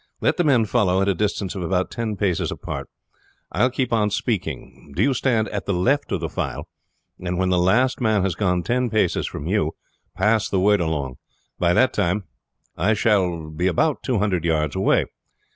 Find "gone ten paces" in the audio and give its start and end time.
8.33-9.27